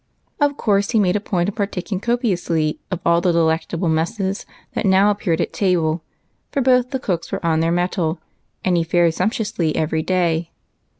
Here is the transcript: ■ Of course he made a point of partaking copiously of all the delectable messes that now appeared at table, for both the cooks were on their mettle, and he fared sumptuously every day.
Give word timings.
■ 0.41 0.43
Of 0.43 0.57
course 0.57 0.89
he 0.89 0.99
made 0.99 1.15
a 1.15 1.19
point 1.19 1.47
of 1.47 1.53
partaking 1.53 1.99
copiously 1.99 2.79
of 2.89 2.99
all 3.05 3.21
the 3.21 3.31
delectable 3.31 3.87
messes 3.87 4.47
that 4.73 4.83
now 4.83 5.11
appeared 5.11 5.39
at 5.41 5.53
table, 5.53 6.01
for 6.51 6.59
both 6.59 6.89
the 6.89 6.97
cooks 6.97 7.31
were 7.31 7.45
on 7.45 7.59
their 7.59 7.71
mettle, 7.71 8.19
and 8.65 8.75
he 8.75 8.83
fared 8.83 9.13
sumptuously 9.13 9.75
every 9.75 10.01
day. 10.01 10.49